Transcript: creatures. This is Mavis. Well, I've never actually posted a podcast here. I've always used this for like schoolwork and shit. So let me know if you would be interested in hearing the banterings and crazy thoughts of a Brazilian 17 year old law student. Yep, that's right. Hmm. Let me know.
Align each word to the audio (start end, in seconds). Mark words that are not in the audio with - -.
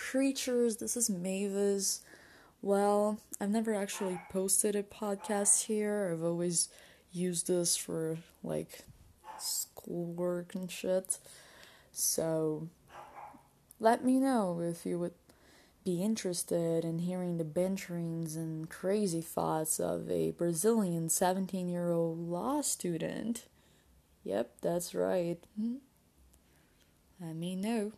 creatures. 0.00 0.78
This 0.78 0.96
is 0.96 1.10
Mavis. 1.10 2.00
Well, 2.62 3.20
I've 3.38 3.50
never 3.50 3.74
actually 3.74 4.18
posted 4.30 4.74
a 4.74 4.82
podcast 4.82 5.66
here. 5.66 6.10
I've 6.12 6.24
always 6.24 6.68
used 7.12 7.46
this 7.46 7.76
for 7.76 8.16
like 8.42 8.80
schoolwork 9.38 10.54
and 10.54 10.70
shit. 10.70 11.18
So 11.92 12.68
let 13.78 14.02
me 14.02 14.18
know 14.18 14.60
if 14.60 14.86
you 14.86 14.98
would 14.98 15.14
be 15.84 16.02
interested 16.02 16.82
in 16.82 17.00
hearing 17.00 17.36
the 17.36 17.44
banterings 17.44 18.36
and 18.36 18.70
crazy 18.70 19.20
thoughts 19.20 19.78
of 19.78 20.10
a 20.10 20.30
Brazilian 20.30 21.10
17 21.10 21.68
year 21.68 21.90
old 21.90 22.18
law 22.18 22.62
student. 22.62 23.44
Yep, 24.24 24.56
that's 24.62 24.94
right. 24.94 25.38
Hmm. 25.56 25.76
Let 27.20 27.36
me 27.36 27.54
know. 27.54 27.92